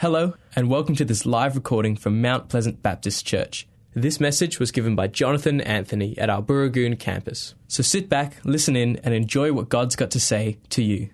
[0.00, 3.68] Hello, and welcome to this live recording from Mount Pleasant Baptist Church.
[3.92, 7.54] This message was given by Jonathan Anthony at our Booragoon campus.
[7.68, 11.10] So sit back, listen in, and enjoy what God's got to say to you.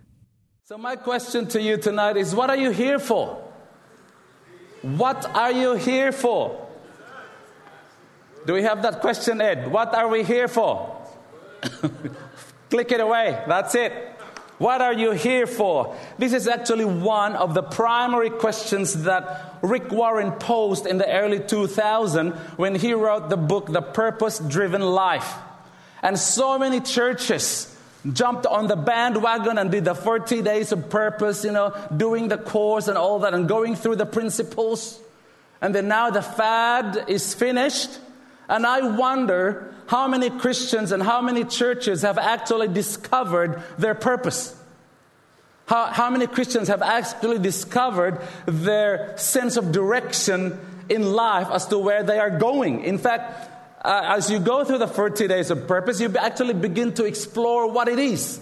[0.67, 3.43] So, my question to you tonight is what are you here for?
[4.83, 6.69] What are you here for?
[8.47, 9.67] Do we have that question, Ed?
[9.67, 10.97] What are we here for?
[12.71, 13.43] Click it away.
[13.49, 14.16] That's it.
[14.59, 15.95] What are you here for?
[16.19, 21.41] This is actually one of the primary questions that Rick Warren posed in the early
[21.41, 25.31] 2000s when he wrote the book The Purpose Driven Life.
[26.03, 27.77] And so many churches
[28.11, 32.39] jumped on the bandwagon and did the 40 days of purpose, you know, doing the
[32.39, 35.01] course and all that and going through the principles.
[35.61, 37.91] And then now the fad is finished.
[38.49, 44.55] And I wonder how many Christians and how many churches have actually discovered their purpose.
[45.67, 51.79] How, how many Christians have actually discovered their sense of direction in life as to
[51.79, 52.85] where they are going?
[52.85, 53.51] In fact,
[53.85, 57.71] uh, as you go through the 40 days of purpose, you actually begin to explore
[57.71, 58.41] what it is.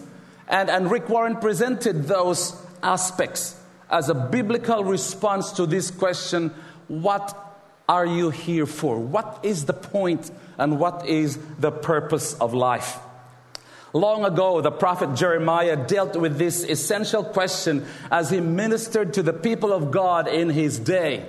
[0.48, 3.58] And, and Rick Warren presented those aspects
[3.90, 6.50] as a biblical response to this question
[6.88, 7.43] what
[7.88, 8.98] are you here for?
[8.98, 12.98] What is the point and what is the purpose of life?
[13.92, 19.32] Long ago, the prophet Jeremiah dealt with this essential question as he ministered to the
[19.32, 21.26] people of God in his day.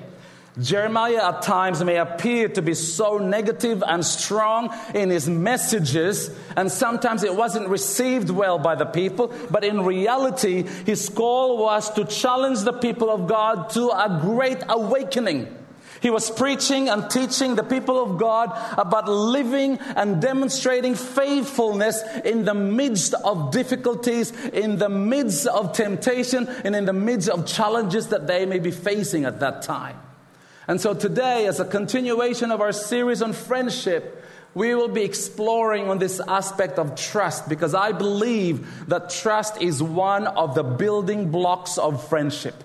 [0.60, 6.72] Jeremiah at times may appear to be so negative and strong in his messages, and
[6.72, 9.34] sometimes it wasn't received well by the people.
[9.52, 14.64] But in reality, his call was to challenge the people of God to a great
[14.70, 15.65] awakening.
[16.02, 22.46] He was preaching and teaching the people of God about living and demonstrating faithfulness in
[22.46, 28.08] the midst of difficulties, in the midst of temptation, and in the midst of challenges
[28.08, 30.00] that they may be facing at that time.
[30.68, 34.24] And so today, as a continuation of our series on friendship,
[34.56, 39.84] we will be exploring on this aspect of trust because I believe that trust is
[39.84, 42.64] one of the building blocks of friendship.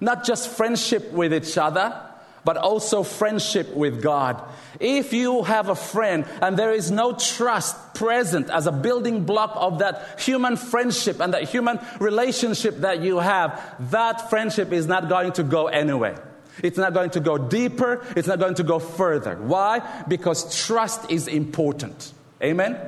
[0.00, 2.00] Not just friendship with each other,
[2.44, 4.42] but also friendship with God.
[4.80, 9.52] If you have a friend and there is no trust present as a building block
[9.54, 13.60] of that human friendship and that human relationship that you have,
[13.90, 16.20] that friendship is not going to go anywhere.
[16.62, 18.04] It's not going to go deeper.
[18.16, 19.36] It's not going to go further.
[19.36, 19.80] Why?
[20.08, 22.12] Because trust is important.
[22.42, 22.78] Amen?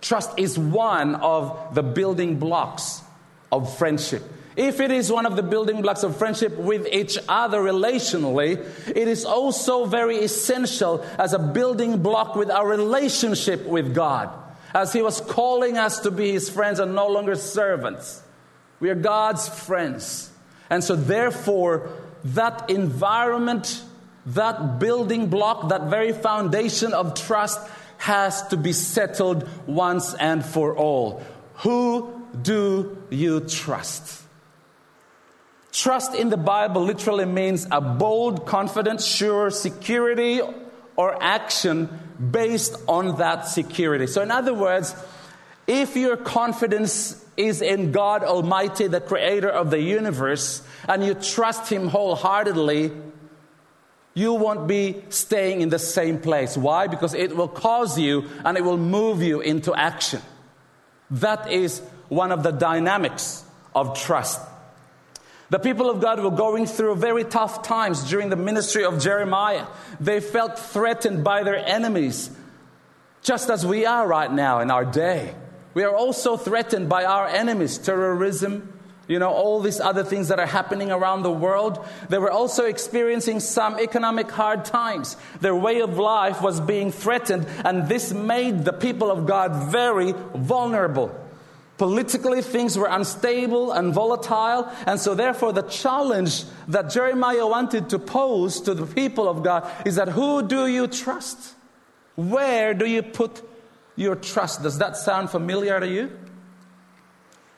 [0.00, 3.02] Trust is one of the building blocks
[3.50, 4.22] of friendship.
[4.60, 9.08] If it is one of the building blocks of friendship with each other relationally, it
[9.08, 14.28] is also very essential as a building block with our relationship with God.
[14.74, 18.22] As He was calling us to be His friends and no longer servants.
[18.80, 20.30] We are God's friends.
[20.68, 21.88] And so, therefore,
[22.22, 23.82] that environment,
[24.26, 27.58] that building block, that very foundation of trust
[27.96, 31.22] has to be settled once and for all.
[31.64, 32.12] Who
[32.42, 34.20] do you trust?
[35.72, 40.40] Trust in the Bible literally means a bold, confident, sure security
[40.96, 41.88] or action
[42.30, 44.06] based on that security.
[44.06, 44.94] So, in other words,
[45.66, 51.70] if your confidence is in God Almighty, the creator of the universe, and you trust
[51.70, 52.92] Him wholeheartedly,
[54.14, 56.56] you won't be staying in the same place.
[56.56, 56.88] Why?
[56.88, 60.20] Because it will cause you and it will move you into action.
[61.12, 63.44] That is one of the dynamics
[63.74, 64.40] of trust.
[65.50, 69.66] The people of God were going through very tough times during the ministry of Jeremiah.
[69.98, 72.30] They felt threatened by their enemies,
[73.22, 75.34] just as we are right now in our day.
[75.74, 78.72] We are also threatened by our enemies, terrorism,
[79.08, 81.84] you know, all these other things that are happening around the world.
[82.08, 85.16] They were also experiencing some economic hard times.
[85.40, 90.14] Their way of life was being threatened, and this made the people of God very
[90.36, 91.12] vulnerable.
[91.80, 97.98] Politically, things were unstable and volatile, and so therefore, the challenge that Jeremiah wanted to
[97.98, 101.54] pose to the people of God is that who do you trust?
[102.16, 103.40] Where do you put
[103.96, 104.62] your trust?
[104.62, 106.12] Does that sound familiar to you?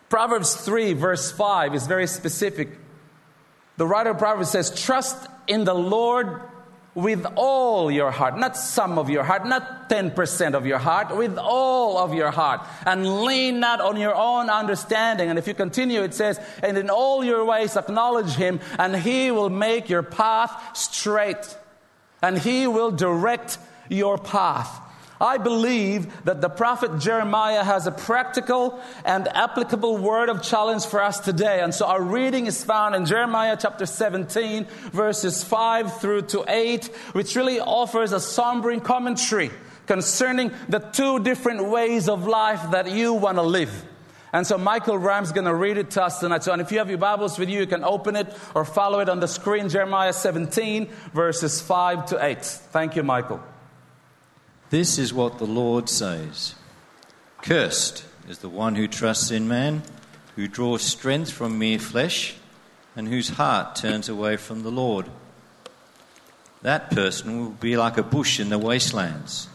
[0.09, 2.79] Proverbs 3, verse 5 is very specific.
[3.77, 6.41] The writer of Proverbs says, Trust in the Lord
[6.94, 11.39] with all your heart, not some of your heart, not 10% of your heart, with
[11.39, 15.31] all of your heart, and lean not on your own understanding.
[15.31, 19.31] And if you continue, it says, And in all your ways acknowledge him, and he
[19.31, 21.56] will make your path straight,
[22.21, 23.59] and he will direct
[23.89, 24.81] your path.
[25.23, 31.01] I believe that the prophet Jeremiah has a practical and applicable word of challenge for
[31.01, 31.61] us today.
[31.61, 36.87] And so our reading is found in Jeremiah chapter 17, verses 5 through to 8,
[37.13, 39.53] which really offers a sombering commentary
[39.87, 43.87] concerning the two different ways of life that you want to live.
[44.33, 46.43] And so Michael Ram's is going to read it to us tonight.
[46.43, 48.99] So, and if you have your Bibles with you, you can open it or follow
[48.99, 49.69] it on the screen.
[49.69, 52.45] Jeremiah 17, verses 5 to 8.
[52.45, 53.52] Thank you, Michael.
[54.73, 56.55] This is what the Lord says
[57.43, 59.83] Cursed is the one who trusts in man,
[60.35, 62.37] who draws strength from mere flesh,
[62.97, 65.11] and whose heart turns away from the Lord.
[66.63, 69.47] That person will be like a bush in the wastelands.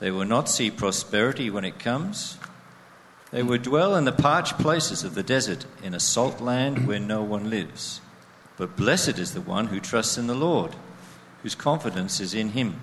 [0.00, 2.38] They will not see prosperity when it comes.
[3.32, 6.98] They will dwell in the parched places of the desert, in a salt land where
[6.98, 8.00] no one lives.
[8.56, 10.74] But blessed is the one who trusts in the Lord,
[11.42, 12.80] whose confidence is in him.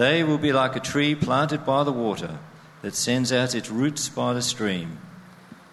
[0.00, 2.38] They will be like a tree planted by the water
[2.80, 4.96] that sends out its roots by the stream.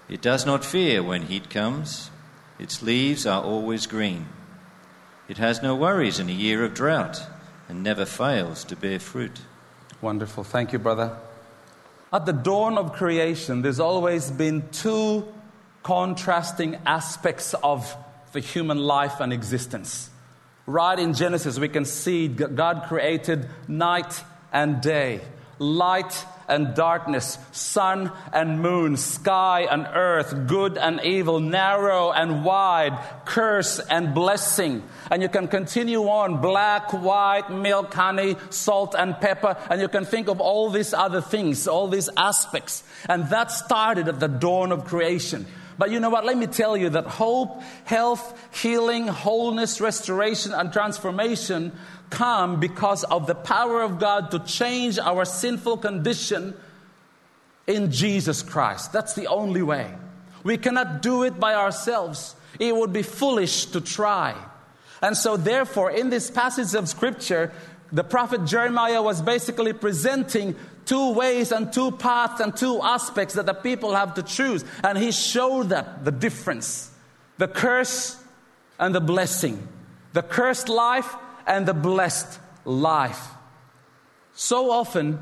[0.09, 2.11] It does not fear when heat comes,
[2.59, 4.27] its leaves are always green.
[5.29, 7.25] It has no worries in a year of drought
[7.69, 9.39] and never fails to bear fruit.
[10.01, 10.43] Wonderful.
[10.43, 11.15] Thank you, brother.
[12.11, 15.25] At the dawn of creation, there's always been two
[15.83, 17.95] contrasting aspects of
[18.33, 20.09] the human life and existence.
[20.67, 24.21] Right in Genesis, we can see God created night
[24.51, 25.21] and day,
[25.59, 32.99] light and darkness, sun and moon, sky and earth, good and evil, narrow and wide,
[33.23, 34.83] curse and blessing.
[35.09, 40.03] And you can continue on black, white, milk, honey, salt and pepper, and you can
[40.03, 42.83] think of all these other things, all these aspects.
[43.07, 45.45] And that started at the dawn of creation.
[45.77, 46.25] But you know what?
[46.25, 51.71] Let me tell you that hope, health, healing, wholeness, restoration, and transformation
[52.09, 56.55] come because of the power of God to change our sinful condition
[57.67, 58.93] in Jesus Christ.
[58.93, 59.93] That's the only way.
[60.43, 62.35] We cannot do it by ourselves.
[62.59, 64.35] It would be foolish to try.
[65.01, 67.51] And so, therefore, in this passage of Scripture,
[67.91, 70.55] the prophet Jeremiah was basically presenting
[70.85, 74.63] two ways and two paths and two aspects that the people have to choose.
[74.83, 76.91] And he showed that the difference
[77.37, 78.21] the curse
[78.79, 79.67] and the blessing,
[80.13, 83.27] the cursed life and the blessed life.
[84.33, 85.19] So often,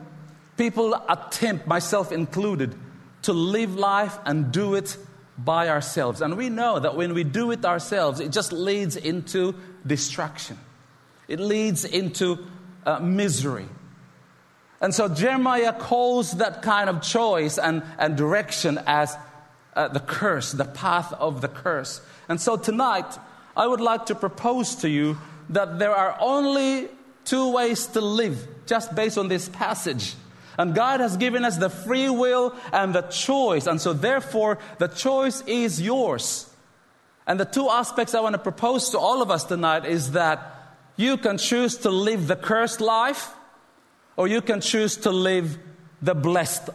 [0.57, 2.73] people attempt, myself included,
[3.23, 4.97] to live life and do it
[5.37, 6.21] by ourselves.
[6.21, 10.57] And we know that when we do it ourselves, it just leads into destruction,
[11.27, 12.45] it leads into
[12.85, 13.67] uh, misery.
[14.81, 19.17] And so Jeremiah calls that kind of choice and, and direction as
[19.75, 22.01] uh, the curse, the path of the curse.
[22.29, 23.17] And so tonight,
[23.55, 25.17] I would like to propose to you
[25.49, 26.89] that there are only
[27.23, 30.15] two ways to live, just based on this passage.
[30.57, 33.67] And God has given us the free will and the choice.
[33.67, 36.49] And so, therefore, the choice is yours.
[37.27, 40.54] And the two aspects I want to propose to all of us tonight is that
[40.97, 43.33] you can choose to live the cursed life
[44.17, 45.57] or you can choose to live
[46.01, 46.69] the blessed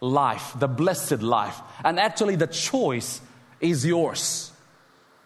[0.00, 1.60] life, the blessed life.
[1.84, 3.20] And actually, the choice
[3.60, 4.52] is yours.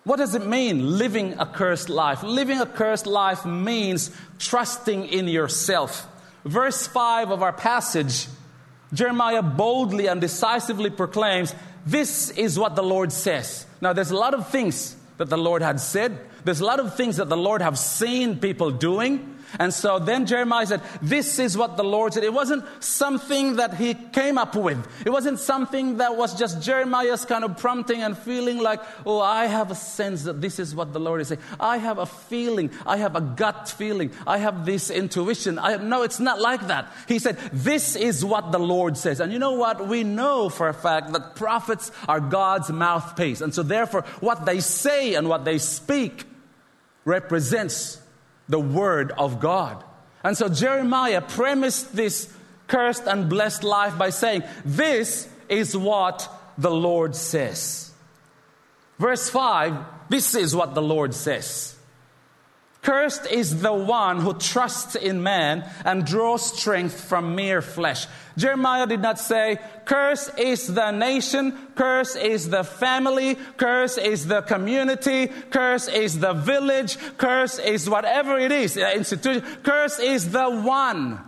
[0.04, 2.22] What does it mean, living a cursed life?
[2.22, 6.06] Living a cursed life means trusting in yourself.
[6.44, 8.26] Verse 5 of our passage,
[8.94, 11.54] Jeremiah boldly and decisively proclaims,
[11.84, 13.66] This is what the Lord says.
[13.82, 16.18] Now, there's a lot of things that the Lord had said,
[16.48, 19.34] there's a lot of things that the Lord have seen people doing.
[19.58, 22.24] And so then Jeremiah said, This is what the Lord said.
[22.24, 24.78] It wasn't something that he came up with.
[25.04, 29.44] It wasn't something that was just Jeremiah's kind of prompting and feeling like, Oh, I
[29.44, 31.42] have a sense that this is what the Lord is saying.
[31.60, 32.70] I have a feeling.
[32.86, 34.10] I have a gut feeling.
[34.26, 35.58] I have this intuition.
[35.58, 36.90] I no, it's not like that.
[37.08, 39.20] He said, This is what the Lord says.
[39.20, 39.86] And you know what?
[39.86, 43.42] We know for a fact that prophets are God's mouthpiece.
[43.42, 46.24] And so therefore, what they say and what they speak
[47.08, 48.00] represents
[48.48, 49.82] the Word of God.
[50.22, 52.32] And so Jeremiah premised this
[52.66, 57.92] cursed and blessed life by saying, This is what the Lord says.
[58.98, 59.76] Verse 5
[60.08, 61.76] this is what the Lord says.
[62.88, 68.06] Cursed is the one who trusts in man and draws strength from mere flesh.
[68.38, 74.40] Jeremiah did not say, Curse is the nation, curse is the family, curse is the
[74.40, 79.42] community, curse is the village, curse is whatever it is, uh, institution.
[79.62, 81.20] Curse is the one.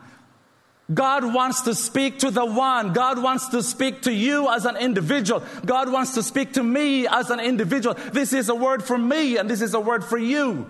[0.95, 2.95] God wants to speak to the one.
[2.95, 5.43] God wants to speak to you as an individual.
[5.67, 7.97] God wants to speak to me as an individual.
[8.15, 10.65] This is a word for me and this is a word for you.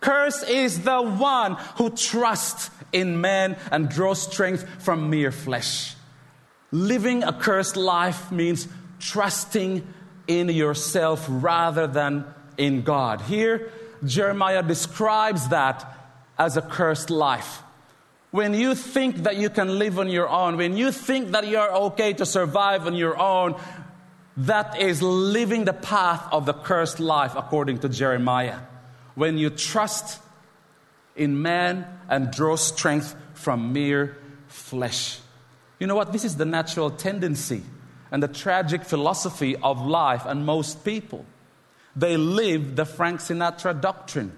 [0.00, 5.94] Cursed is the one who trusts in man and draws strength from mere flesh.
[6.72, 9.86] Living a cursed life means trusting
[10.26, 12.24] in yourself rather than
[12.56, 13.20] in God.
[13.22, 13.72] Here,
[14.04, 15.84] Jeremiah describes that
[16.38, 17.62] as a cursed life.
[18.30, 21.74] When you think that you can live on your own, when you think that you're
[21.88, 23.60] okay to survive on your own,
[24.36, 28.58] that is living the path of the cursed life, according to Jeremiah.
[29.20, 30.18] When you trust
[31.14, 34.16] in man and draw strength from mere
[34.48, 35.20] flesh.
[35.78, 36.10] You know what?
[36.14, 37.62] This is the natural tendency
[38.10, 41.26] and the tragic philosophy of life and most people.
[41.94, 44.32] They live the Frank Sinatra doctrine.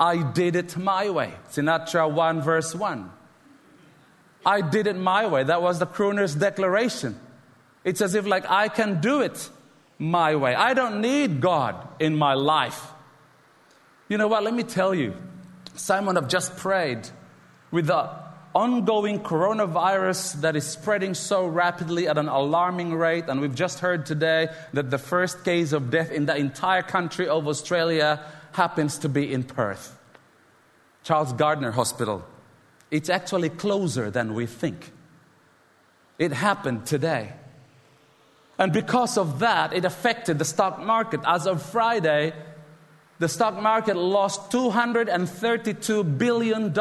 [0.00, 1.34] I did it my way.
[1.52, 3.08] Sinatra 1, verse 1.
[4.44, 5.44] I did it my way.
[5.44, 7.20] That was the crooner's declaration.
[7.84, 9.48] It's as if, like, I can do it
[9.96, 10.56] my way.
[10.56, 12.91] I don't need God in my life.
[14.12, 14.42] You know what?
[14.42, 15.14] Let me tell you.
[15.74, 17.08] Simon I've just prayed
[17.70, 18.10] with the
[18.54, 23.24] ongoing coronavirus that is spreading so rapidly at an alarming rate.
[23.28, 27.26] And we've just heard today that the first case of death in the entire country
[27.26, 29.98] of Australia happens to be in Perth.
[31.04, 32.22] Charles Gairdner Hospital.
[32.90, 34.92] It's actually closer than we think.
[36.18, 37.32] It happened today.
[38.58, 41.20] And because of that, it affected the stock market.
[41.24, 42.34] As of Friday,
[43.22, 46.74] the stock market lost $232 billion.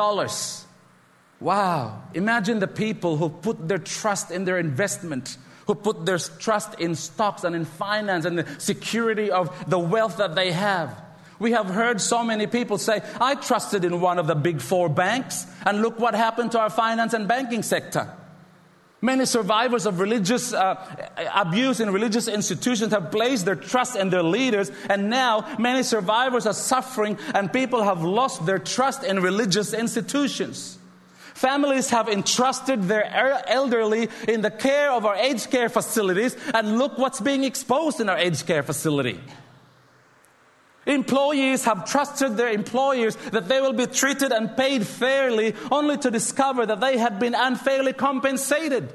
[1.40, 2.02] Wow.
[2.16, 6.96] Imagine the people who put their trust in their investment, who put their trust in
[6.96, 11.00] stocks and in finance and the security of the wealth that they have.
[11.38, 14.90] We have heard so many people say, I trusted in one of the big four
[14.90, 18.12] banks, and look what happened to our finance and banking sector.
[19.03, 20.75] Many survivors of religious uh,
[21.34, 26.46] abuse in religious institutions have placed their trust in their leaders, and now many survivors
[26.46, 30.77] are suffering, and people have lost their trust in religious institutions.
[31.34, 33.03] Families have entrusted their
[33.48, 38.08] elderly in the care of our aged care facilities, and look what's being exposed in
[38.08, 39.20] our aged care facility.
[40.86, 46.10] Employees have trusted their employers that they will be treated and paid fairly, only to
[46.10, 48.92] discover that they had been unfairly compensated.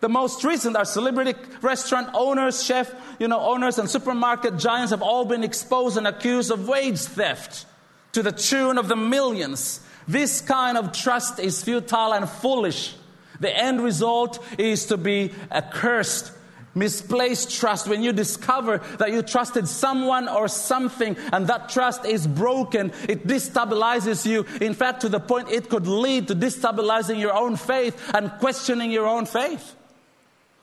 [0.00, 5.00] The most recent are celebrity restaurant owners, chef, you know, owners and supermarket giants have
[5.00, 7.64] all been exposed and accused of wage theft
[8.12, 9.80] to the tune of the millions.
[10.06, 12.94] This kind of trust is futile and foolish.
[13.40, 16.32] The end result is to be accursed.
[16.74, 22.26] Misplaced trust, when you discover that you trusted someone or something and that trust is
[22.26, 24.44] broken, it destabilizes you.
[24.60, 28.90] In fact, to the point it could lead to destabilizing your own faith and questioning
[28.90, 29.76] your own faith.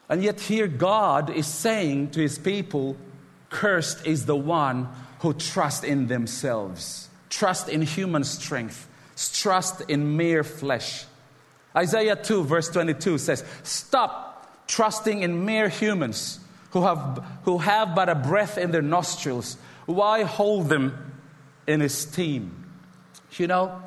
[0.10, 2.98] And yet, here God is saying to his people,
[3.50, 4.90] Cursed is the one
[5.20, 8.90] who trusts in themselves, trust in human strength,
[9.34, 11.06] trust in mere flesh.
[11.76, 14.31] Isaiah 2, verse 22 says, Stop
[14.72, 16.40] trusting in mere humans
[16.72, 19.58] who have, who have but a breath in their nostrils.
[19.86, 21.14] Why hold them
[21.68, 22.72] in esteem?
[23.34, 23.82] You know,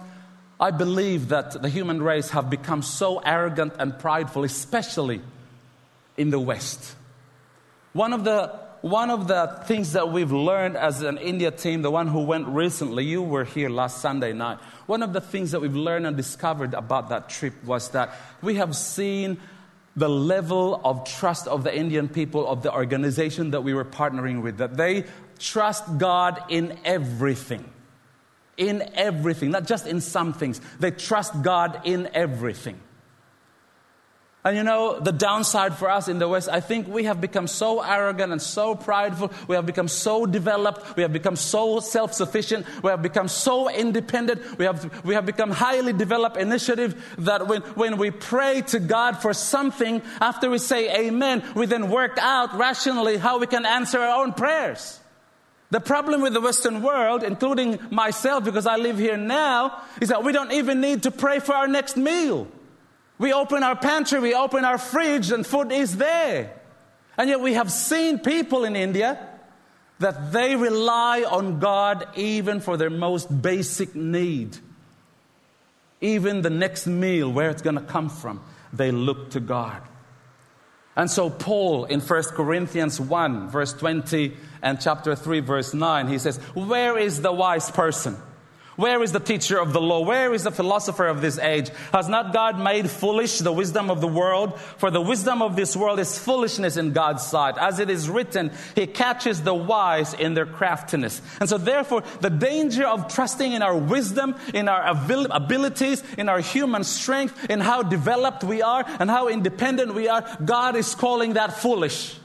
[0.60, 5.22] I believe that the human race have become so arrogant and prideful, especially
[6.18, 6.94] in the West.
[7.94, 11.90] One of the one of the things that we've learned as an India team, the
[11.90, 14.58] one who went recently, you were here last Sunday night.
[14.84, 18.56] One of the things that we've learned and discovered about that trip was that we
[18.56, 19.40] have seen
[19.96, 24.42] the level of trust of the Indian people, of the organization that we were partnering
[24.42, 25.04] with, that they
[25.38, 27.70] trust God in everything.
[28.56, 30.60] In everything, not just in some things.
[30.78, 32.78] They trust God in everything.
[34.46, 37.46] And you know, the downside for us in the West, I think we have become
[37.46, 39.32] so arrogant and so prideful.
[39.48, 40.96] We have become so developed.
[40.96, 42.66] We have become so self sufficient.
[42.82, 44.58] We have become so independent.
[44.58, 49.22] We have, we have become highly developed initiative that when, when we pray to God
[49.22, 53.98] for something, after we say amen, we then work out rationally how we can answer
[53.98, 55.00] our own prayers.
[55.70, 60.22] The problem with the Western world, including myself, because I live here now, is that
[60.22, 62.46] we don't even need to pray for our next meal.
[63.18, 66.52] We open our pantry, we open our fridge, and food is there.
[67.16, 69.28] And yet we have seen people in India
[70.00, 74.58] that they rely on God even for their most basic need.
[76.00, 78.42] Even the next meal, where it's going to come from,
[78.72, 79.80] they look to God.
[80.96, 86.18] And so, Paul in 1 Corinthians 1, verse 20, and chapter 3, verse 9, he
[86.18, 88.16] says, Where is the wise person?
[88.76, 90.00] Where is the teacher of the law?
[90.00, 91.70] Where is the philosopher of this age?
[91.92, 94.58] Has not God made foolish the wisdom of the world?
[94.58, 97.56] For the wisdom of this world is foolishness in God's sight.
[97.56, 101.22] As it is written, He catches the wise in their craftiness.
[101.38, 106.40] And so, therefore, the danger of trusting in our wisdom, in our abilities, in our
[106.40, 111.34] human strength, in how developed we are, and how independent we are, God is calling
[111.34, 112.16] that foolish.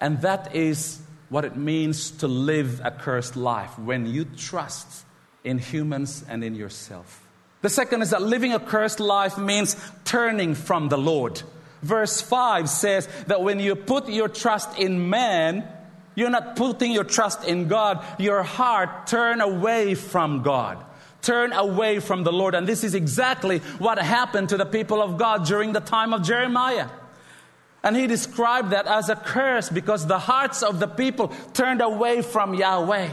[0.00, 5.05] And that is what it means to live a cursed life when you trust
[5.46, 7.22] in humans and in yourself.
[7.62, 11.42] The second is that living a cursed life means turning from the Lord.
[11.82, 15.66] Verse 5 says that when you put your trust in man,
[16.14, 18.04] you're not putting your trust in God.
[18.18, 20.84] Your heart turn away from God.
[21.22, 22.54] Turn away from the Lord.
[22.54, 26.22] And this is exactly what happened to the people of God during the time of
[26.22, 26.88] Jeremiah.
[27.82, 32.22] And he described that as a curse because the hearts of the people turned away
[32.22, 33.10] from Yahweh.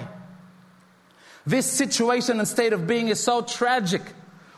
[1.45, 4.01] This situation and state of being is so tragic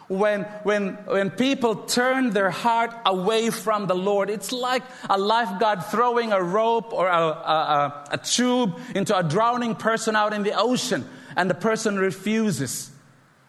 [0.08, 4.30] when, when, when people turn their heart away from the Lord.
[4.30, 9.76] It's like a lifeguard throwing a rope or a, a, a tube into a drowning
[9.76, 12.92] person out in the ocean, and the person refuses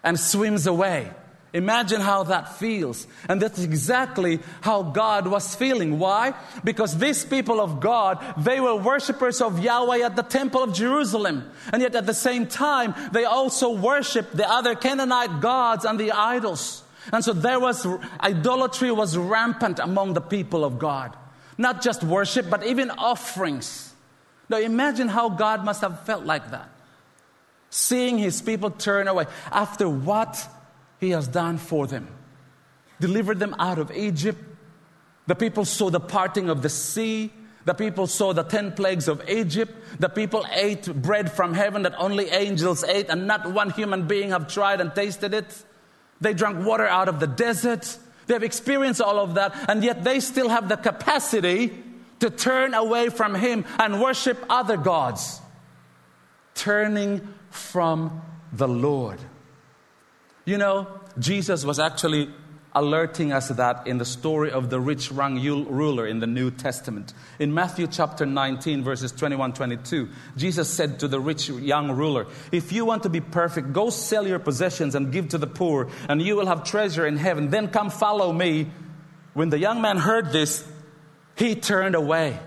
[0.02, 1.10] and swims away.
[1.56, 3.06] Imagine how that feels.
[3.30, 5.98] And that's exactly how God was feeling.
[5.98, 6.34] Why?
[6.62, 11.50] Because these people of God, they were worshippers of Yahweh at the temple of Jerusalem.
[11.72, 16.12] And yet at the same time, they also worshiped the other Canaanite gods and the
[16.12, 16.82] idols.
[17.10, 17.86] And so there was,
[18.20, 21.16] idolatry was rampant among the people of God.
[21.56, 23.94] Not just worship, but even offerings.
[24.50, 26.68] Now imagine how God must have felt like that.
[27.70, 30.46] Seeing his people turn away after what
[30.98, 32.08] he has done for them.
[33.00, 34.42] Delivered them out of Egypt.
[35.26, 37.32] The people saw the parting of the sea.
[37.64, 39.72] The people saw the 10 plagues of Egypt.
[39.98, 44.30] The people ate bread from heaven that only angels ate, and not one human being
[44.30, 45.64] have tried and tasted it.
[46.20, 47.98] They drank water out of the desert.
[48.26, 51.82] They have experienced all of that, and yet they still have the capacity
[52.20, 55.40] to turn away from Him and worship other gods,
[56.54, 58.22] turning from
[58.52, 59.18] the Lord.
[60.46, 60.86] You know,
[61.18, 62.30] Jesus was actually
[62.72, 67.14] alerting us that in the story of the rich young ruler in the New Testament.
[67.40, 72.70] In Matthew chapter 19, verses 21 22, Jesus said to the rich young ruler, If
[72.70, 76.22] you want to be perfect, go sell your possessions and give to the poor, and
[76.22, 77.50] you will have treasure in heaven.
[77.50, 78.70] Then come follow me.
[79.34, 80.64] When the young man heard this,
[81.34, 82.38] he turned away.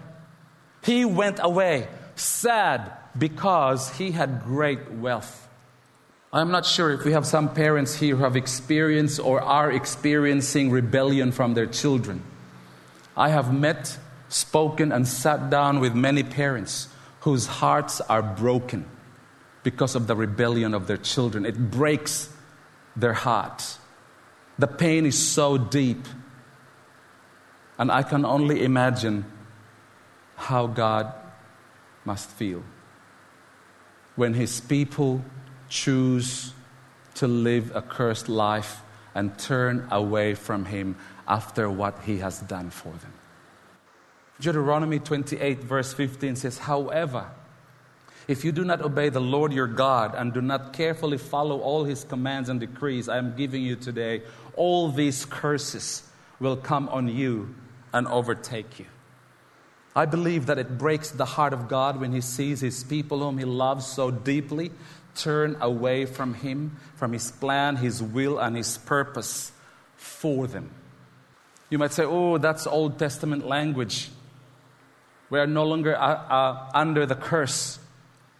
[0.84, 5.49] He went away, sad because he had great wealth.
[6.32, 10.70] I'm not sure if we have some parents here who have experienced or are experiencing
[10.70, 12.22] rebellion from their children.
[13.18, 16.88] I have met, spoken, and sat down with many parents
[17.22, 18.86] whose hearts are broken
[19.64, 21.48] because of the rebellion of their children.
[21.48, 22.30] It breaks
[22.96, 23.80] their hearts.
[24.60, 26.06] The pain is so deep.
[27.80, 29.26] And I can only imagine
[30.36, 31.12] how God
[32.06, 32.64] must feel
[34.16, 35.24] when His people
[35.70, 36.54] choose
[37.16, 38.82] to live a cursed life
[39.16, 43.14] and turn away from Him after what He has done for them.
[44.40, 47.30] Deuteronomy 28, verse 15 says, However,
[48.30, 51.84] if you do not obey the Lord your God and do not carefully follow all
[51.84, 54.22] his commands and decrees I am giving you today,
[54.56, 56.04] all these curses
[56.40, 57.56] will come on you
[57.92, 58.86] and overtake you.
[59.96, 63.40] I believe that it breaks the heart of God when he sees his people whom
[63.40, 64.72] he loves so deeply
[65.16, 69.52] turn away from Him, from His plan, His will, and His purpose
[69.96, 70.72] for them.
[71.70, 74.10] You might say, oh, that's Old Testament language.
[75.30, 77.78] We are no longer uh, uh, under the curse.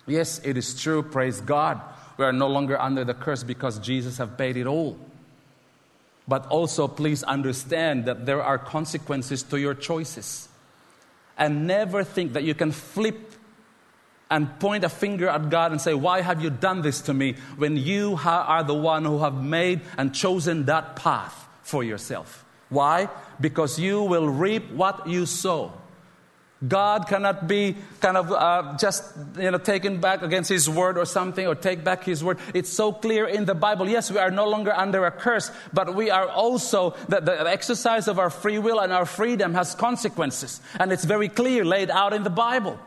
[0.08, 1.80] Yes, it is true, praise God.
[2.18, 4.98] We are no longer under the curse because Jesus have paid it all.
[6.28, 10.48] But also, please understand that there are consequences to your choices.
[11.38, 13.29] And never think that you can flip
[14.30, 17.36] and point a finger at God and say, Why have you done this to me?
[17.58, 22.46] when you are the one who have made and chosen that path for yourself.
[22.70, 23.10] Why?
[23.40, 25.74] Because you will reap what you sow.
[26.68, 31.06] God cannot be kind of uh, just you know taken back against His word or
[31.06, 32.38] something, or take back His word.
[32.54, 33.88] It's so clear in the Bible.
[33.88, 38.10] Yes, we are no longer under a curse, but we are also the, the exercise
[38.10, 42.12] of our free will and our freedom has consequences, and it's very clear laid out
[42.12, 42.78] in the Bible.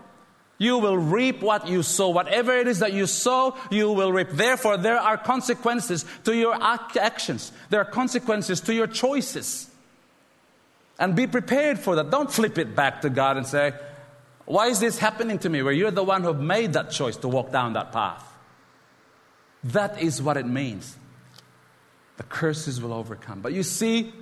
[0.59, 2.11] You will reap what you sow.
[2.11, 4.29] Whatever it is that you sow, you will reap.
[4.31, 7.51] Therefore, there are consequences to your actions.
[7.71, 9.69] There are consequences to your choices.
[10.99, 12.11] And be prepared for that.
[12.11, 13.73] Don't flip it back to God and say,
[14.45, 15.63] Why is this happening to me?
[15.63, 18.25] Where you're the one who made that choice to walk down that path.
[19.65, 20.97] That is what it means.
[22.19, 23.41] The curses will overcome.
[23.41, 24.13] But you see,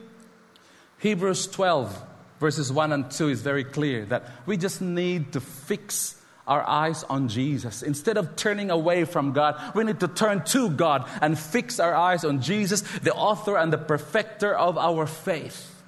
[0.98, 2.02] Hebrews 12,
[2.38, 6.19] verses 1 and 2 is very clear that we just need to fix
[6.50, 7.82] our eyes on Jesus.
[7.82, 11.94] Instead of turning away from God, we need to turn to God and fix our
[11.94, 15.82] eyes on Jesus, the author and the perfecter of our faith,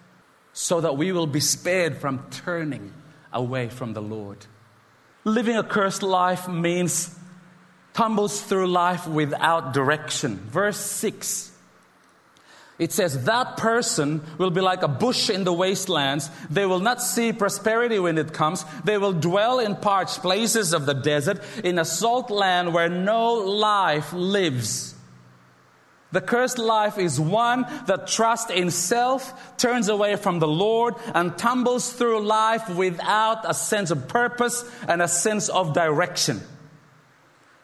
[0.53, 2.93] so that we will be spared from turning
[3.33, 4.47] away from the Lord.
[5.25, 7.13] Living a cursed life means
[7.93, 10.37] tumbles through life without direction.
[10.37, 11.52] Verse 6
[12.83, 16.29] it says, That person will be like a bush in the wastelands.
[16.51, 18.65] They will not see prosperity when it comes.
[18.83, 23.35] They will dwell in parched places of the desert, in a salt land where no
[23.35, 24.97] life lives.
[26.11, 31.39] The cursed life is one that trusts in self, turns away from the Lord, and
[31.39, 36.41] tumbles through life without a sense of purpose and a sense of direction.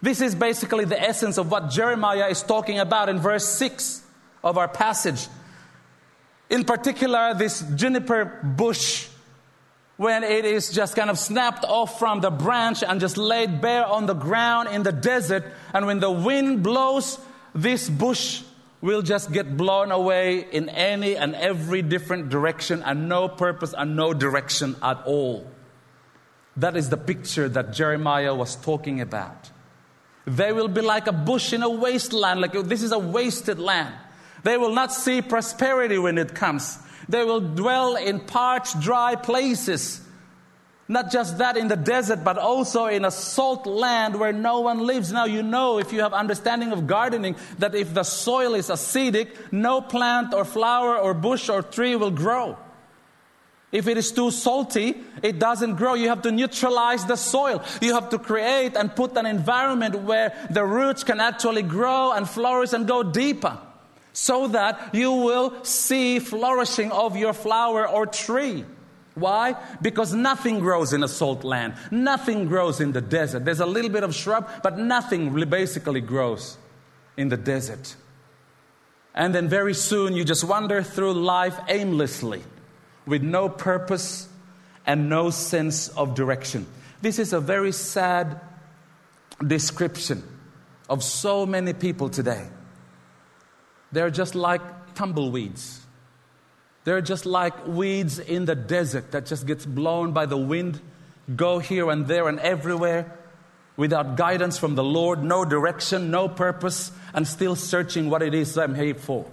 [0.01, 4.05] This is basically the essence of what Jeremiah is talking about in verse 6
[4.49, 5.29] of our passage.
[6.49, 9.07] In particular, this juniper bush,
[9.99, 13.85] when it is just kind of snapped off from the branch and just laid bare
[13.85, 17.19] on the ground in the desert, and when the wind blows,
[17.55, 18.43] this bush
[18.81, 23.97] will just get blown away in any and every different direction and no purpose and
[23.97, 25.47] no direction at all.
[26.57, 29.51] That is the picture that Jeremiah was talking about.
[30.27, 33.95] They will be like a bush in a wasteland, like this is a wasted land.
[34.45, 36.79] They will not see prosperity when it comes.
[37.09, 40.01] They will dwell in parched, dry places.
[40.91, 44.81] Not just that in the desert, but also in a salt land where no one
[44.87, 45.13] lives.
[45.13, 49.29] Now, you know, if you have understanding of gardening, that if the soil is acidic,
[49.53, 52.57] no plant or flower or bush or tree will grow.
[53.71, 55.93] If it is too salty, it doesn't grow.
[55.93, 57.63] You have to neutralize the soil.
[57.83, 62.27] You have to create and put an environment where the roots can actually grow and
[62.27, 63.59] flourish and go deeper
[64.19, 68.65] so that you will see flourishing of your flower or tree.
[69.15, 69.55] Why?
[69.81, 71.75] Because nothing grows in a salt land.
[71.93, 73.45] Nothing grows in the desert.
[73.45, 76.59] There's a little bit of shrub, but nothing basically grows
[77.17, 77.95] in the desert.
[79.15, 82.43] And then very soon you just wander through life aimlessly
[83.07, 84.29] with no purpose
[84.85, 86.67] and no sense of direction.
[87.01, 88.41] This is a very sad
[89.47, 90.25] description
[90.91, 92.49] of so many people today.
[93.93, 94.61] They're just like
[94.95, 95.81] tumbleweeds.
[96.85, 100.81] They're just like weeds in the desert that just gets blown by the wind,
[101.35, 103.19] go here and there and everywhere
[103.77, 108.59] without guidance from the Lord, no direction, no purpose, and still searching what it is
[108.59, 109.25] I'm here for.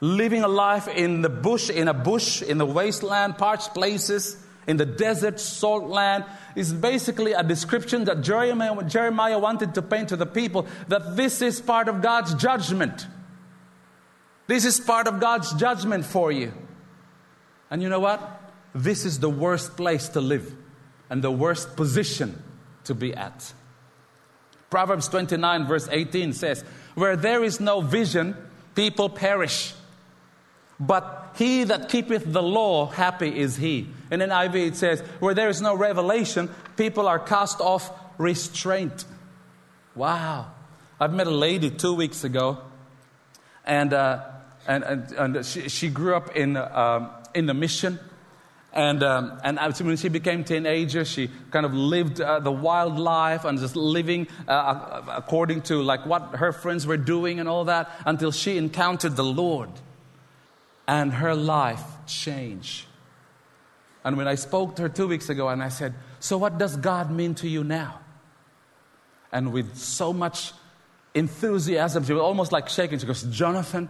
[0.00, 4.76] Living a life in the bush, in a bush, in the wasteland, parched places, in
[4.76, 6.24] the desert, salt land,
[6.54, 11.40] is basically a description that Jeremiah, Jeremiah wanted to paint to the people that this
[11.40, 13.06] is part of God's judgment.
[14.50, 16.52] This is part of God's judgment for you.
[17.70, 18.20] And you know what?
[18.74, 20.52] This is the worst place to live
[21.08, 22.42] and the worst position
[22.82, 23.52] to be at.
[24.68, 26.64] Proverbs 29, verse 18 says,
[26.96, 28.36] Where there is no vision,
[28.74, 29.72] people perish.
[30.80, 33.86] But he that keepeth the law, happy is he.
[34.10, 39.04] And in NIV it says, Where there is no revelation, people are cast off restraint.
[39.94, 40.50] Wow.
[40.98, 42.58] I've met a lady two weeks ago,
[43.64, 44.24] and uh,
[44.70, 47.98] and, and, and she, she, grew up in, um, in the mission.
[48.72, 53.44] And, um, and when she became teenager, she kind of lived uh, the wild life
[53.44, 57.90] and just living uh, according to like what her friends were doing and all that
[58.06, 59.70] until she encountered the Lord.
[60.86, 62.86] And her life changed.
[64.04, 66.76] And when I spoke to her two weeks ago and I said, So what does
[66.76, 67.98] God mean to you now?
[69.32, 70.52] And with so much
[71.12, 73.00] enthusiasm, she was almost like shaking.
[73.00, 73.88] She goes, Jonathan,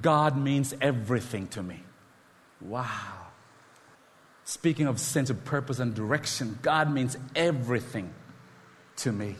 [0.00, 1.82] God means everything to me.
[2.60, 2.88] Wow.
[4.44, 8.12] Speaking of sense of purpose and direction, God means everything
[8.96, 9.36] to me.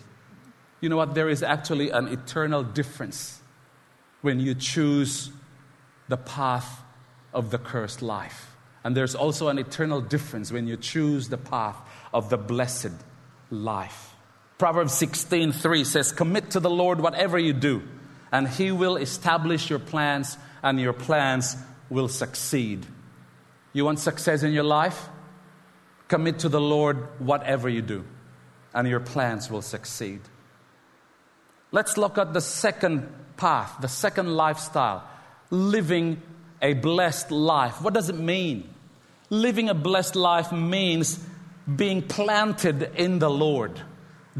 [0.80, 1.14] You know what?
[1.14, 3.40] There is actually an eternal difference
[4.20, 5.30] when you choose
[6.08, 6.82] the path
[7.32, 8.54] of the cursed life.
[8.84, 11.76] And there's also an eternal difference when you choose the path
[12.12, 12.92] of the blessed
[13.50, 14.14] life.
[14.58, 17.82] Proverbs 16:3 says, "Commit to the Lord whatever you do."
[18.32, 21.56] And He will establish your plans, and your plans
[21.90, 22.86] will succeed.
[23.72, 25.08] You want success in your life?
[26.08, 28.04] Commit to the Lord whatever you do,
[28.74, 30.20] and your plans will succeed.
[31.70, 35.04] Let's look at the second path, the second lifestyle
[35.52, 36.22] living
[36.62, 37.82] a blessed life.
[37.82, 38.68] What does it mean?
[39.28, 41.20] Living a blessed life means
[41.76, 43.80] being planted in the Lord.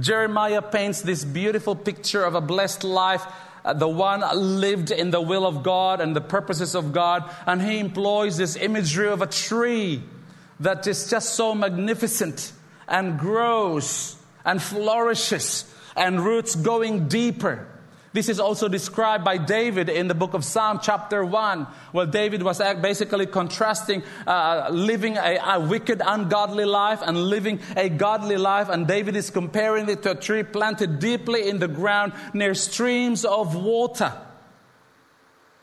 [0.01, 3.25] Jeremiah paints this beautiful picture of a blessed life
[3.65, 4.23] Uh, the one
[4.61, 8.57] lived in the will of God and the purposes of God, and he employs this
[8.57, 10.03] imagery of a tree
[10.61, 12.53] that is just so magnificent
[12.89, 17.69] and grows and flourishes and roots going deeper.
[18.13, 22.43] This is also described by David in the book of Psalm, chapter 1, where David
[22.43, 28.69] was basically contrasting uh, living a, a, wicked, ungodly life and living a godly life.
[28.69, 33.25] And David is comparing it to a tree planted deeply in the ground near streams
[33.25, 34.13] of water.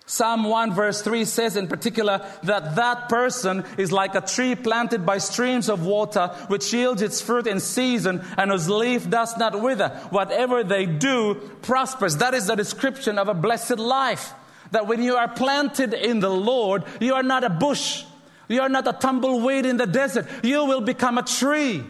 [0.10, 5.06] Psalm 1 verse 3 says in particular that that person is like a tree planted
[5.06, 9.62] by streams of water which yields its fruit in season and whose leaf does not
[9.62, 9.90] wither.
[10.10, 12.18] Whatever they do prospers.
[12.18, 14.34] That is the description of a blessed life.
[14.72, 18.04] That when you are planted in the Lord, you are not a bush.
[18.48, 20.26] You are not a tumbleweed in the desert.
[20.42, 21.84] You will become a tree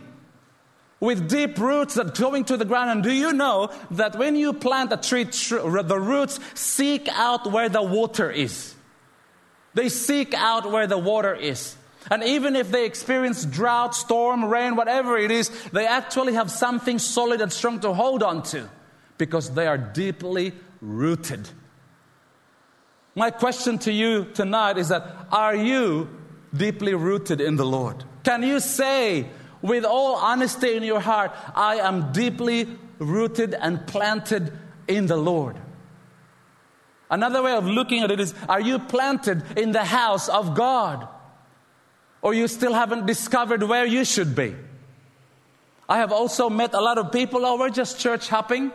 [0.99, 2.89] with deep roots that going to the ground.
[2.89, 7.69] And do you know that when you plant a tree, the roots seek out where
[7.69, 8.75] the water is?
[9.73, 11.75] They seek out where the water is.
[12.11, 16.97] And even if they experience drought, storm, rain, whatever it is, they actually have something
[16.97, 18.67] solid and strong to hold on to
[19.17, 21.49] because they are deeply rooted.
[23.15, 26.09] My question to you tonight is that are you
[26.55, 28.03] deeply rooted in the Lord?
[28.23, 29.27] Can you say
[29.61, 32.67] with all honesty in your heart, I am deeply
[32.97, 34.51] rooted and planted
[34.87, 35.57] in the Lord.
[37.09, 41.07] Another way of looking at it is Are you planted in the house of God?
[42.21, 44.55] Or you still haven't discovered where you should be?
[45.87, 48.71] I have also met a lot of people, oh, we're just church hopping.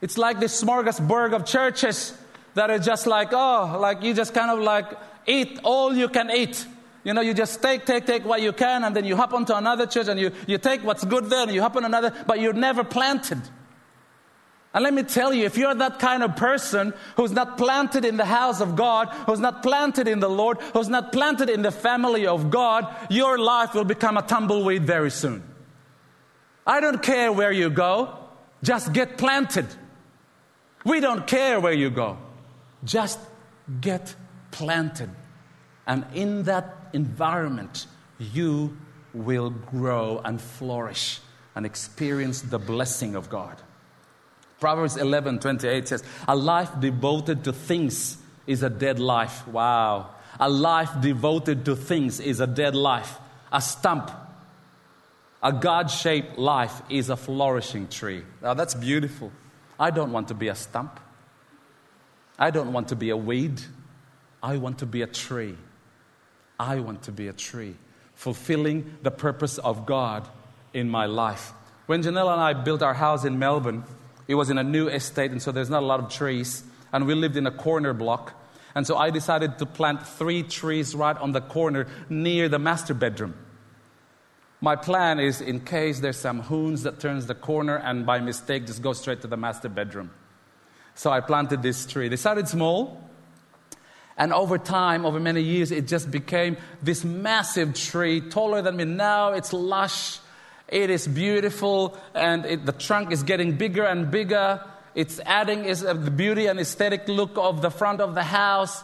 [0.00, 2.12] It's like this smorgasbord of churches
[2.54, 4.86] that are just like, oh, like you just kind of like
[5.26, 6.66] eat all you can eat.
[7.08, 9.54] You know, you just take, take, take what you can, and then you hop onto
[9.54, 12.38] another church and you, you take what's good there and you hop on another, but
[12.38, 13.40] you're never planted.
[14.74, 18.18] And let me tell you, if you're that kind of person who's not planted in
[18.18, 21.70] the house of God, who's not planted in the Lord, who's not planted in the
[21.70, 25.42] family of God, your life will become a tumbleweed very soon.
[26.66, 28.18] I don't care where you go,
[28.62, 29.64] just get planted.
[30.84, 32.18] We don't care where you go,
[32.84, 33.18] just
[33.80, 34.14] get
[34.50, 35.08] planted.
[35.88, 37.86] And in that environment,
[38.18, 38.76] you
[39.14, 41.18] will grow and flourish
[41.56, 43.60] and experience the blessing of God.
[44.60, 49.48] Proverbs 11 28 says, A life devoted to things is a dead life.
[49.48, 50.10] Wow.
[50.38, 53.18] A life devoted to things is a dead life.
[53.50, 54.10] A stump,
[55.42, 58.24] a God shaped life is a flourishing tree.
[58.42, 59.32] Now that's beautiful.
[59.80, 61.00] I don't want to be a stump.
[62.38, 63.60] I don't want to be a weed.
[64.42, 65.56] I want to be a tree.
[66.58, 67.76] I want to be a tree,
[68.14, 70.28] fulfilling the purpose of God
[70.74, 71.52] in my life.
[71.86, 73.84] When Janelle and I built our house in Melbourne,
[74.26, 76.62] it was in a new estate, and so there's not a lot of trees.
[76.92, 78.34] And we lived in a corner block.
[78.74, 82.94] And so I decided to plant three trees right on the corner near the master
[82.94, 83.34] bedroom.
[84.60, 88.66] My plan is in case there's some hoons that turns the corner and by mistake
[88.66, 90.10] just go straight to the master bedroom.
[90.94, 92.08] So I planted this tree.
[92.08, 93.07] They started small,
[94.18, 98.84] and over time, over many years, it just became this massive tree, taller than me.
[98.84, 100.18] Now it's lush,
[100.66, 104.64] it is beautiful, and it, the trunk is getting bigger and bigger.
[104.96, 108.82] It's adding is, uh, the beauty and aesthetic look of the front of the house,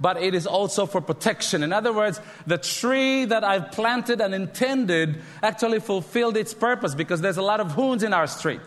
[0.00, 1.62] but it is also for protection.
[1.62, 7.20] In other words, the tree that I've planted and intended actually fulfilled its purpose because
[7.20, 8.60] there's a lot of hoons in our street.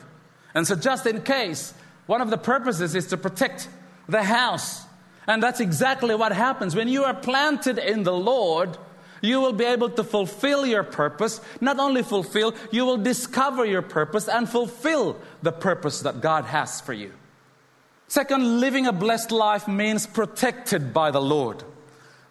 [0.53, 1.73] And so, just in case,
[2.05, 3.67] one of the purposes is to protect
[4.07, 4.84] the house.
[5.27, 6.75] And that's exactly what happens.
[6.75, 8.77] When you are planted in the Lord,
[9.21, 11.41] you will be able to fulfill your purpose.
[11.59, 16.79] Not only fulfill, you will discover your purpose and fulfill the purpose that God has
[16.81, 17.11] for you.
[18.07, 21.63] Second, living a blessed life means protected by the Lord.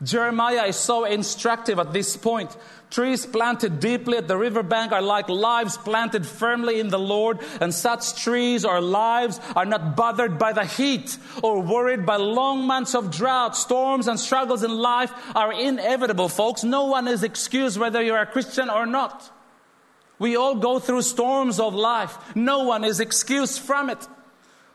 [0.02, 2.54] Jeremiah is so instructive at this point.
[2.90, 7.74] Trees planted deeply at the riverbank are like lives planted firmly in the Lord, and
[7.74, 12.94] such trees or lives are not bothered by the heat or worried by long months
[12.94, 13.56] of drought.
[13.56, 16.62] Storms and struggles in life are inevitable, folks.
[16.62, 19.30] No one is excused whether you're a Christian or not.
[20.18, 22.16] We all go through storms of life.
[22.36, 24.06] No one is excused from it.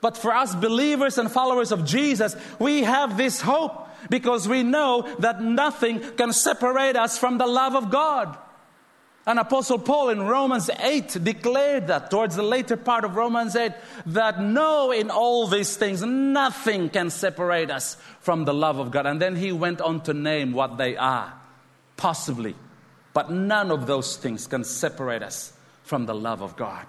[0.01, 5.07] But for us believers and followers of Jesus, we have this hope because we know
[5.19, 8.37] that nothing can separate us from the love of God.
[9.25, 13.73] And Apostle Paul in Romans 8 declared that towards the later part of Romans 8
[14.07, 19.05] that no, in all these things, nothing can separate us from the love of God.
[19.05, 21.31] And then he went on to name what they are,
[21.95, 22.55] possibly.
[23.13, 26.85] But none of those things can separate us from the love of God.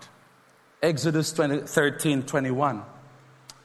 [0.83, 2.83] Exodus 20, 13 21.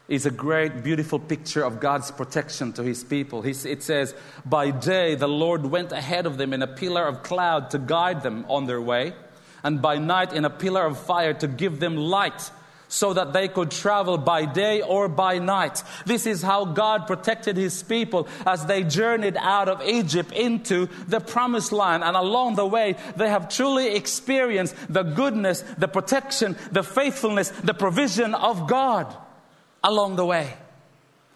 [0.07, 3.43] Is a great, beautiful picture of God's protection to his people.
[3.43, 4.15] it says,
[4.45, 8.21] By day the Lord went ahead of them in a pillar of cloud to guide
[8.21, 9.13] them on their way,
[9.63, 12.51] and by night in a pillar of fire to give them light
[12.87, 15.81] so that they could travel by day or by night.
[16.05, 21.19] This is how God protected his people as they journeyed out of Egypt into the
[21.19, 22.03] promised land.
[22.03, 27.73] And along the way, they have truly experienced the goodness, the protection, the faithfulness, the
[27.73, 29.13] provision of God
[29.85, 30.51] along the way.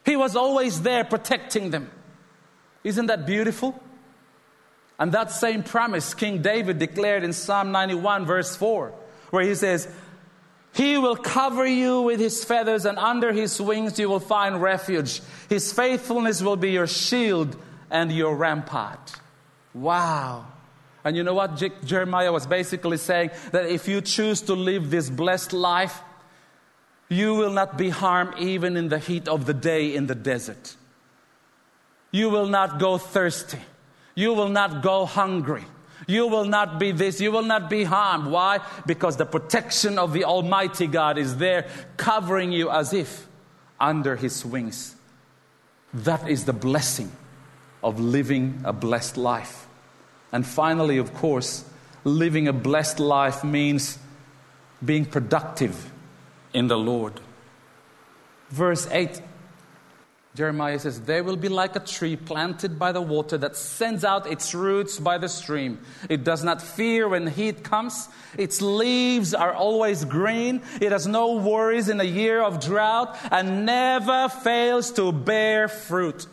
[0.03, 1.89] He was always there protecting them.
[2.83, 3.81] Isn't that beautiful?
[4.97, 8.91] And that same promise King David declared in Psalm 91, verse 4,
[9.29, 9.87] where he says,
[10.73, 15.21] He will cover you with his feathers, and under his wings you will find refuge.
[15.47, 17.55] His faithfulness will be your shield
[17.91, 19.13] and your rampart.
[19.73, 20.47] Wow.
[21.03, 23.29] And you know what Jeremiah was basically saying?
[23.51, 26.01] That if you choose to live this blessed life,
[27.09, 30.75] you will not be harmed even in the heat of the day in the desert.
[32.11, 33.59] You will not go thirsty.
[34.13, 35.63] You will not go hungry.
[36.07, 37.19] You will not be this.
[37.19, 38.27] You will not be harmed.
[38.27, 38.59] Why?
[38.85, 41.67] Because the protection of the Almighty God is there
[41.97, 43.27] covering you as if
[43.79, 44.95] under His wings.
[45.93, 47.11] That is the blessing
[47.83, 49.67] of living a blessed life.
[50.31, 51.65] And finally, of course,
[52.03, 53.97] living a blessed life means
[54.83, 55.91] being productive
[56.53, 57.19] in the Lord.
[58.49, 59.21] Verse 8
[60.35, 64.25] Jeremiah says, They will be like a tree planted by the water that sends out
[64.25, 65.79] its roots by the stream.
[66.07, 68.07] It does not fear when heat comes.
[68.37, 70.61] Its leaves are always green.
[70.79, 76.27] It has no worries in a year of drought and never fails to bear fruit.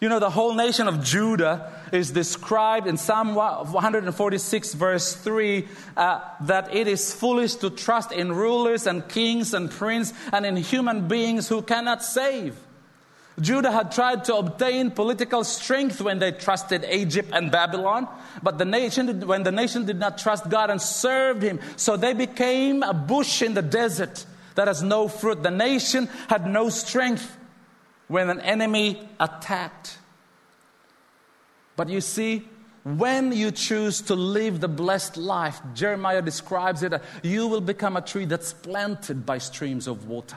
[0.00, 6.20] You know, the whole nation of Judah is described in Psalm 146, verse 3, uh,
[6.40, 11.06] that it is foolish to trust in rulers and kings and princes and in human
[11.06, 12.56] beings who cannot save.
[13.40, 18.06] Judah had tried to obtain political strength when they trusted Egypt and Babylon,
[18.42, 22.12] but the nation, when the nation did not trust God and served Him, so they
[22.12, 25.42] became a bush in the desert that has no fruit.
[25.42, 27.36] The nation had no strength
[28.08, 29.96] when an enemy attacked.
[31.76, 32.48] But you see,
[32.84, 38.02] when you choose to live the blessed life, Jeremiah describes it, you will become a
[38.02, 40.36] tree that's planted by streams of water.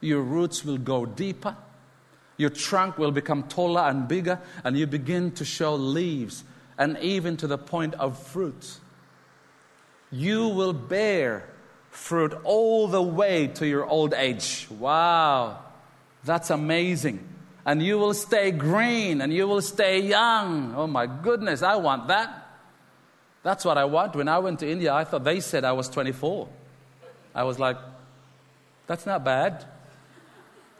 [0.00, 1.56] Your roots will go deeper,
[2.36, 6.44] your trunk will become taller and bigger, and you begin to show leaves
[6.78, 8.78] and even to the point of fruit.
[10.10, 11.48] You will bear
[11.90, 14.68] fruit all the way to your old age.
[14.70, 15.58] Wow.
[16.24, 17.26] That's amazing.
[17.68, 20.72] And you will stay green and you will stay young.
[20.74, 22.48] Oh my goodness, I want that.
[23.42, 24.16] That's what I want.
[24.16, 26.48] When I went to India, I thought they said I was 24.
[27.34, 27.76] I was like,
[28.86, 29.66] that's not bad.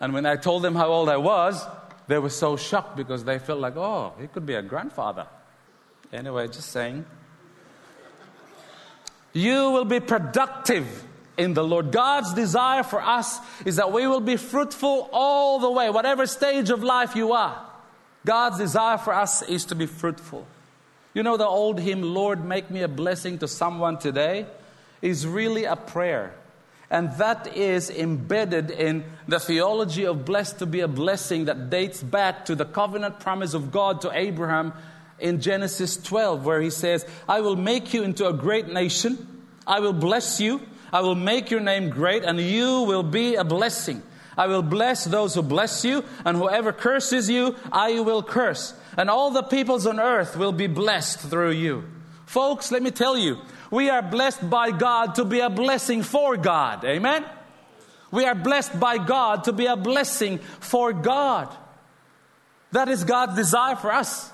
[0.00, 1.62] And when I told them how old I was,
[2.06, 5.26] they were so shocked because they felt like, oh, he could be a grandfather.
[6.10, 7.04] Anyway, just saying.
[9.34, 11.04] You will be productive
[11.38, 11.92] in the Lord.
[11.92, 16.68] God's desire for us is that we will be fruitful all the way, whatever stage
[16.68, 17.64] of life you are.
[18.26, 20.46] God's desire for us is to be fruitful.
[21.14, 24.46] You know, the old hymn, Lord, make me a blessing to someone today,
[25.00, 26.34] is really a prayer.
[26.90, 32.02] And that is embedded in the theology of blessed to be a blessing that dates
[32.02, 34.72] back to the covenant promise of God to Abraham
[35.18, 39.80] in Genesis 12, where he says, I will make you into a great nation, I
[39.80, 40.60] will bless you.
[40.92, 44.02] I will make your name great, and you will be a blessing.
[44.36, 48.74] I will bless those who bless you, and whoever curses you, I will curse.
[48.96, 51.84] And all the peoples on earth will be blessed through you.
[52.26, 53.38] Folks, let me tell you,
[53.70, 56.84] we are blessed by God to be a blessing for God.
[56.84, 57.24] Amen?
[58.10, 61.54] We are blessed by God to be a blessing for God.
[62.72, 64.30] That is God's desire for us.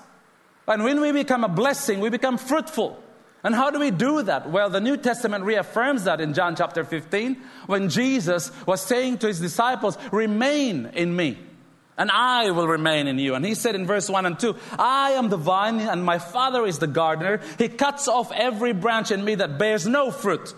[0.67, 3.01] And when we become a blessing, we become fruitful.
[3.45, 4.49] And how do we do that?
[4.49, 9.27] Well, the New Testament reaffirms that in John chapter 15 when Jesus was saying to
[9.27, 11.37] his disciples, Remain in me,
[11.95, 13.35] and I will remain in you.
[13.35, 16.65] And he said in verse 1 and 2, I am the vine, and my Father
[16.65, 17.39] is the gardener.
[17.59, 20.55] He cuts off every branch in me that bears no fruit.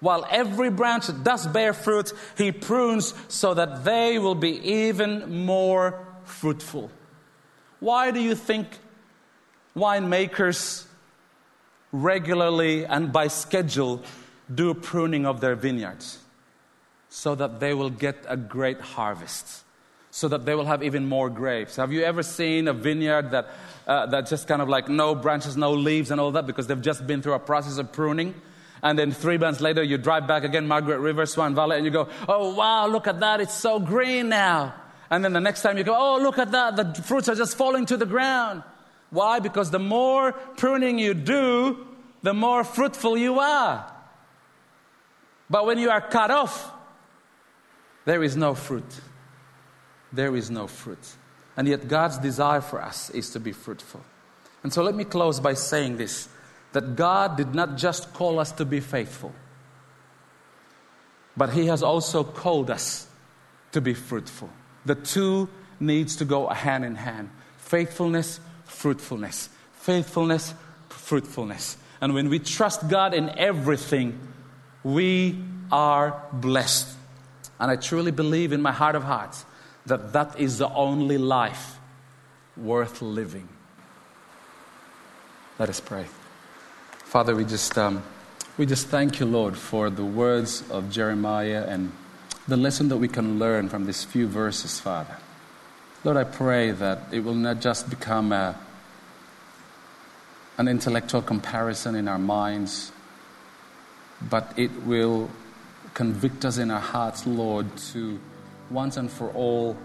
[0.00, 5.44] While every branch that does bear fruit, he prunes so that they will be even
[5.44, 6.90] more fruitful.
[7.80, 8.66] Why do you think
[9.76, 10.87] winemakers
[11.92, 14.02] regularly and by schedule
[14.52, 16.18] do pruning of their vineyards
[17.08, 19.64] so that they will get a great harvest,
[20.10, 21.76] so that they will have even more grapes.
[21.76, 23.48] Have you ever seen a vineyard that,
[23.86, 26.80] uh, that just kind of like no branches, no leaves, and all that because they've
[26.80, 28.34] just been through a process of pruning?
[28.82, 31.90] And then three months later, you drive back again, Margaret River, Swan Valley, and you
[31.90, 33.40] go, oh, wow, look at that.
[33.40, 34.74] It's so green now.
[35.10, 36.76] And then the next time you go, oh, look at that.
[36.76, 38.62] The fruits are just falling to the ground.
[39.10, 39.40] Why?
[39.40, 41.87] Because the more pruning you do,
[42.22, 43.92] the more fruitful you are.
[45.50, 46.72] But when you are cut off,
[48.04, 49.00] there is no fruit.
[50.12, 51.16] There is no fruit.
[51.56, 54.00] And yet, God's desire for us is to be fruitful.
[54.62, 56.28] And so, let me close by saying this
[56.72, 59.32] that God did not just call us to be faithful,
[61.36, 63.06] but He has also called us
[63.72, 64.50] to be fruitful.
[64.84, 65.48] The two
[65.80, 69.48] needs to go hand in hand faithfulness, fruitfulness.
[69.74, 70.54] Faithfulness,
[70.88, 71.76] fruitfulness.
[72.00, 74.18] And when we trust God in everything,
[74.84, 75.38] we
[75.72, 76.96] are blessed.
[77.60, 79.44] And I truly believe in my heart of hearts
[79.86, 81.78] that that is the only life
[82.56, 83.48] worth living.
[85.58, 86.06] Let us pray.
[87.04, 88.02] Father, we just, um,
[88.56, 91.90] we just thank you, Lord, for the words of Jeremiah and
[92.46, 95.16] the lesson that we can learn from these few verses, Father.
[96.04, 98.58] Lord, I pray that it will not just become a,
[100.58, 102.92] an intellectual comparison in our minds,
[104.28, 105.30] but it will
[105.94, 108.20] convict us in our hearts, Lord, to
[108.70, 109.76] once and for all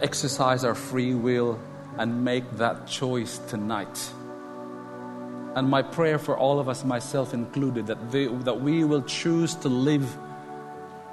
[0.00, 1.58] exercise our free will
[1.98, 4.12] and make that choice tonight.
[5.54, 9.68] And my prayer for all of us, myself included, that, that we will choose to
[9.68, 10.16] live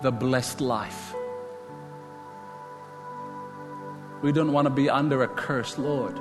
[0.02, 1.14] the blessed life.
[4.22, 6.20] We don't want to be under a curse, Lord.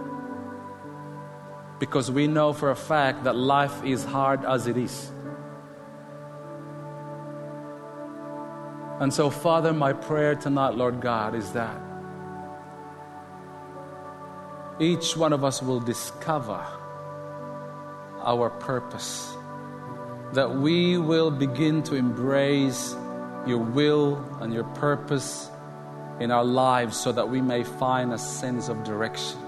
[1.79, 5.11] Because we know for a fact that life is hard as it is.
[9.01, 11.81] And so, Father, my prayer tonight, Lord God, is that
[14.81, 16.66] each one of us will discover
[18.24, 19.33] our purpose,
[20.33, 22.97] that we will begin to embrace
[23.47, 25.49] your will and your purpose
[26.20, 29.47] in our lives so that we may find a sense of direction.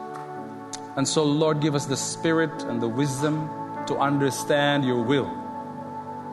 [0.97, 3.49] And so, Lord, give us the spirit and the wisdom
[3.86, 5.30] to understand your will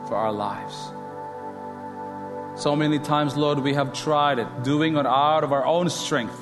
[0.06, 0.92] for our lives.
[2.60, 6.40] So many times, Lord, we have tried it, doing it out of our own strength.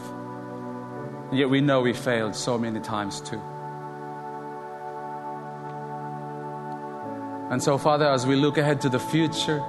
[1.30, 3.40] Yet we know we failed so many times too.
[7.50, 9.60] And so, Father, as we look ahead to the future,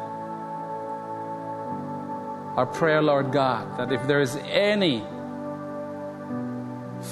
[2.55, 5.05] our prayer, Lord God, that if there is any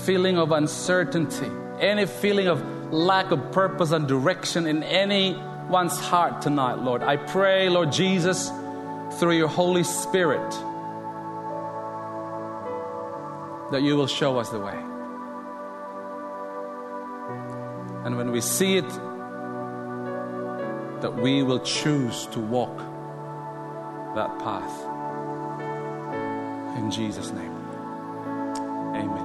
[0.05, 1.49] feeling of uncertainty,
[1.79, 2.61] any feeling of
[2.93, 8.49] lack of purpose and direction in anyone's heart tonight, Lord, I pray, Lord Jesus,
[9.19, 10.51] through your Holy Spirit,
[13.71, 14.77] that you will show us the way.
[18.05, 18.89] And when we see it,
[21.01, 22.77] that we will choose to walk
[24.15, 24.71] that path.
[26.77, 27.51] In Jesus' name.
[28.95, 29.24] Amen.